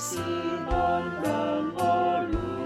bersinar 0.00 1.12
dan 1.20 1.76
melupu 1.76 2.56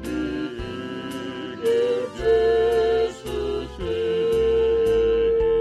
di 0.00 0.48
Injil 0.64 2.08
Yesus 2.16 3.68
ini. 3.84 5.60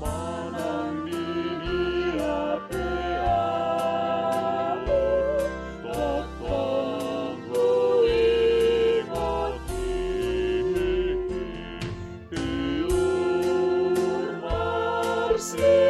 Menangi 0.00 1.20
dia 1.60 2.56
piala, 2.72 3.44
tetanggu 5.84 7.68
ingati. 8.08 10.00
Iur 12.32 14.32
Marcelona, 14.40 15.87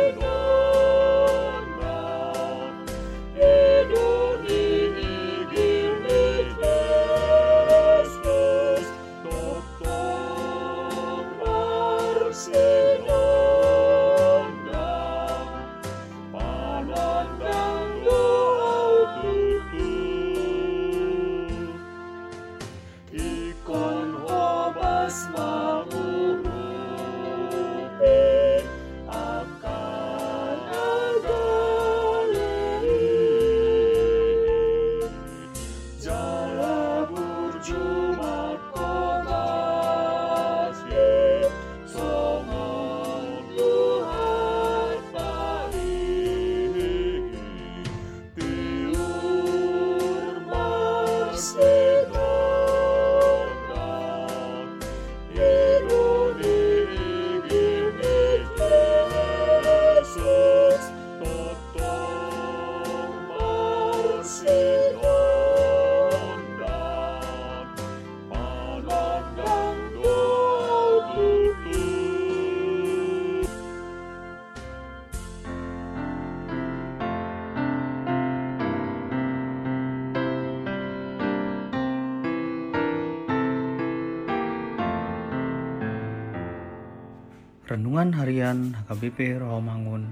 Renungan 87.69 88.17
Harian 88.17 88.73
HKBP 88.81 89.45
Rawamangun. 89.45 90.09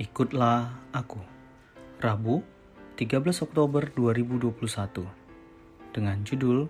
Ikutlah 0.00 0.72
Aku. 0.96 1.20
Rabu 2.00 2.40
13 2.96 3.44
Oktober 3.44 3.92
2021 3.92 5.04
Dengan 5.92 6.24
judul 6.24 6.64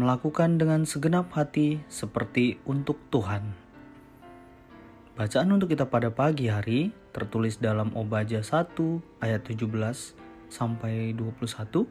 Melakukan 0.00 0.56
dengan 0.56 0.88
segenap 0.88 1.28
hati 1.36 1.76
seperti 1.92 2.56
untuk 2.64 2.96
Tuhan. 3.12 3.52
Bacaan 5.12 5.52
untuk 5.52 5.76
kita 5.76 5.92
pada 5.92 6.08
pagi 6.08 6.48
hari 6.48 6.96
tertulis 7.12 7.60
dalam 7.60 7.92
Obaja 8.00 8.40
1 8.40 8.80
ayat 9.20 9.44
17 9.44 9.68
sampai 10.48 11.12
21 11.12 11.84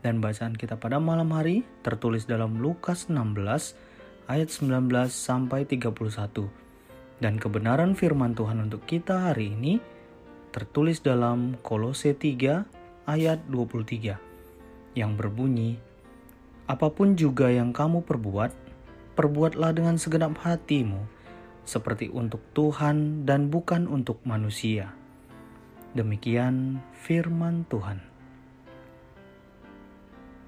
dan 0.00 0.16
bacaan 0.16 0.56
kita 0.56 0.80
pada 0.80 0.96
malam 0.96 1.28
hari 1.36 1.60
tertulis 1.84 2.24
dalam 2.24 2.56
Lukas 2.56 3.12
16 3.12 3.83
ayat 4.30 4.48
19 4.48 4.88
sampai 5.10 5.68
31. 5.68 6.48
Dan 7.20 7.38
kebenaran 7.38 7.94
firman 7.94 8.34
Tuhan 8.34 8.64
untuk 8.64 8.84
kita 8.84 9.30
hari 9.30 9.54
ini 9.54 9.78
tertulis 10.50 11.02
dalam 11.02 11.58
Kolose 11.62 12.14
3 12.14 13.08
ayat 13.10 13.38
23 13.50 14.16
yang 14.94 15.18
berbunyi 15.18 15.76
Apa 16.64 16.88
pun 16.88 17.12
juga 17.12 17.52
yang 17.52 17.76
kamu 17.76 18.08
perbuat, 18.08 18.52
perbuatlah 19.18 19.76
dengan 19.76 20.00
segenap 20.00 20.40
hatimu 20.40 21.04
seperti 21.68 22.08
untuk 22.08 22.40
Tuhan 22.56 23.28
dan 23.28 23.52
bukan 23.52 23.84
untuk 23.84 24.20
manusia. 24.24 24.92
Demikian 25.92 26.80
firman 27.04 27.68
Tuhan. 27.68 28.13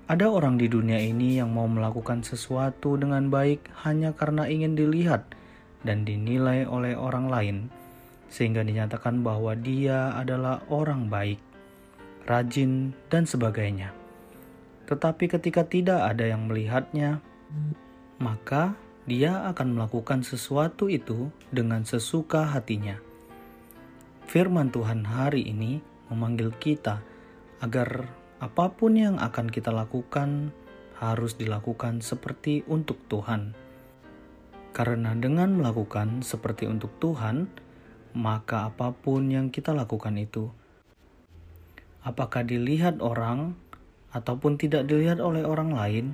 Ada 0.07 0.31
orang 0.31 0.55
di 0.55 0.71
dunia 0.71 1.03
ini 1.03 1.43
yang 1.43 1.51
mau 1.51 1.67
melakukan 1.67 2.23
sesuatu 2.23 2.95
dengan 2.95 3.27
baik 3.27 3.67
hanya 3.83 4.15
karena 4.15 4.47
ingin 4.47 4.79
dilihat 4.79 5.35
dan 5.83 6.07
dinilai 6.07 6.63
oleh 6.63 6.95
orang 6.95 7.27
lain, 7.27 7.57
sehingga 8.31 8.63
dinyatakan 8.63 9.27
bahwa 9.27 9.59
dia 9.59 10.15
adalah 10.15 10.63
orang 10.71 11.11
baik, 11.11 11.43
rajin, 12.23 12.95
dan 13.11 13.27
sebagainya. 13.27 13.91
Tetapi 14.87 15.27
ketika 15.27 15.67
tidak 15.67 15.99
ada 15.99 16.23
yang 16.23 16.47
melihatnya, 16.47 17.19
maka 18.23 18.79
dia 19.11 19.43
akan 19.51 19.75
melakukan 19.75 20.23
sesuatu 20.23 20.87
itu 20.87 21.35
dengan 21.51 21.83
sesuka 21.83 22.47
hatinya. 22.47 23.03
Firman 24.31 24.71
Tuhan 24.71 25.03
hari 25.03 25.51
ini 25.51 25.83
memanggil 26.15 26.55
kita 26.63 27.03
agar 27.59 28.07
apa 28.37 28.69
pun 28.77 28.93
yang 29.01 29.17
akan 29.17 29.49
kita 29.49 29.73
lakukan 29.73 30.53
harus 31.01 31.37
dilakukan 31.41 32.05
seperti 32.05 32.65
untuk 32.69 33.01
Tuhan. 33.09 33.57
Karena 34.77 35.17
dengan 35.17 35.57
melakukan 35.57 36.21
seperti 36.21 36.69
untuk 36.69 36.93
Tuhan, 37.01 37.49
maka 38.13 38.69
apa 38.69 38.93
pun 38.93 39.33
yang 39.33 39.49
kita 39.49 39.73
lakukan 39.73 40.17
itu, 40.21 40.53
apakah 42.05 42.45
dilihat 42.45 43.01
orang 43.01 43.57
ataupun 44.13 44.61
tidak 44.61 44.85
dilihat 44.89 45.21
oleh 45.21 45.45
orang 45.45 45.73
lain, 45.73 46.07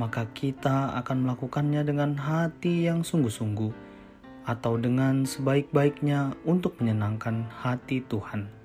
maka 0.00 0.28
kita 0.32 0.96
akan 0.96 1.28
melakukannya 1.28 1.84
dengan 1.84 2.16
hati 2.16 2.88
yang 2.88 3.04
sungguh-sungguh 3.04 3.72
atau 4.48 4.80
dengan 4.80 5.28
sebaik-baiknya 5.28 6.32
untuk 6.48 6.80
menyenangkan 6.80 7.48
hati 7.52 8.00
Tuhan. 8.08 8.59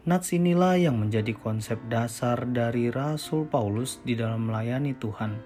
Nats 0.00 0.32
inilah 0.32 0.80
yang 0.80 0.96
menjadi 0.96 1.36
konsep 1.36 1.76
dasar 1.92 2.48
dari 2.48 2.88
Rasul 2.88 3.44
Paulus 3.44 4.00
di 4.00 4.16
dalam 4.16 4.48
melayani 4.48 4.96
Tuhan. 4.96 5.36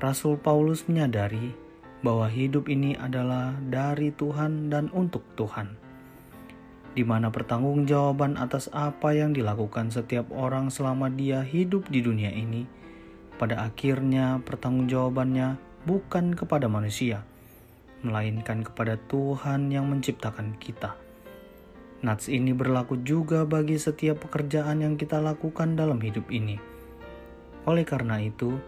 Rasul 0.00 0.40
Paulus 0.40 0.88
menyadari 0.88 1.52
bahwa 2.00 2.32
hidup 2.32 2.72
ini 2.72 2.96
adalah 2.96 3.52
dari 3.68 4.08
Tuhan 4.08 4.72
dan 4.72 4.88
untuk 4.96 5.20
Tuhan, 5.36 5.68
di 6.96 7.04
mana 7.04 7.28
pertanggungjawaban 7.28 8.40
atas 8.40 8.72
apa 8.72 9.12
yang 9.12 9.36
dilakukan 9.36 9.92
setiap 9.92 10.32
orang 10.32 10.72
selama 10.72 11.12
dia 11.12 11.44
hidup 11.44 11.92
di 11.92 12.00
dunia 12.00 12.32
ini, 12.32 12.64
pada 13.36 13.68
akhirnya 13.68 14.40
pertanggungjawabannya 14.48 15.60
bukan 15.84 16.32
kepada 16.32 16.72
manusia, 16.72 17.20
melainkan 18.00 18.64
kepada 18.64 18.96
Tuhan 19.12 19.68
yang 19.68 19.92
menciptakan 19.92 20.56
kita. 20.56 21.11
Nats 22.02 22.26
ini 22.26 22.50
berlaku 22.50 22.98
juga 23.06 23.46
bagi 23.46 23.78
setiap 23.78 24.26
pekerjaan 24.26 24.82
yang 24.82 24.98
kita 24.98 25.22
lakukan 25.22 25.78
dalam 25.78 26.02
hidup 26.02 26.26
ini. 26.34 26.58
Oleh 27.62 27.86
karena 27.86 28.18
itu, 28.18 28.58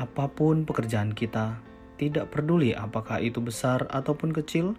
apa 0.00 0.32
pun 0.32 0.64
pekerjaan 0.64 1.12
kita, 1.12 1.60
tidak 2.00 2.32
peduli 2.32 2.72
apakah 2.72 3.20
itu 3.20 3.44
besar 3.44 3.84
ataupun 3.92 4.32
kecil, 4.32 4.72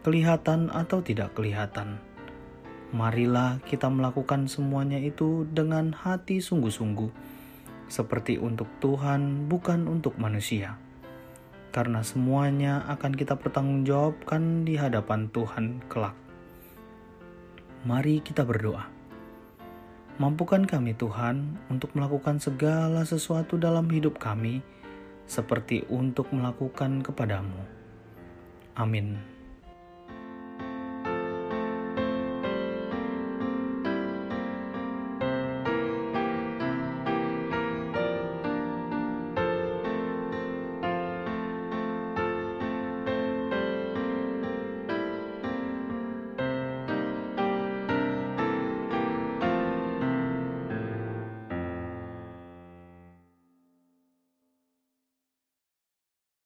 kelihatan 0.00 0.72
atau 0.72 1.04
tidak 1.04 1.36
kelihatan. 1.36 2.00
Marilah 2.96 3.60
kita 3.68 3.92
melakukan 3.92 4.48
semuanya 4.48 4.96
itu 4.96 5.44
dengan 5.52 5.92
hati 5.92 6.40
sungguh-sungguh, 6.40 7.12
seperti 7.92 8.40
untuk 8.40 8.72
Tuhan, 8.80 9.52
bukan 9.52 9.84
untuk 9.84 10.16
manusia. 10.16 10.80
Karena 11.76 12.00
semuanya 12.00 12.88
akan 12.88 13.12
kita 13.12 13.36
pertanggungjawabkan 13.36 14.64
di 14.64 14.80
hadapan 14.80 15.28
Tuhan 15.28 15.84
kelak. 15.92 16.21
Mari 17.82 18.22
kita 18.22 18.46
berdoa. 18.46 18.86
Mampukan 20.22 20.62
kami 20.62 20.94
Tuhan 20.94 21.58
untuk 21.66 21.90
melakukan 21.98 22.38
segala 22.38 23.02
sesuatu 23.02 23.58
dalam 23.58 23.90
hidup 23.90 24.22
kami 24.22 24.62
seperti 25.26 25.82
untuk 25.90 26.30
melakukan 26.30 27.02
kepadamu. 27.02 27.58
Amin. 28.78 29.31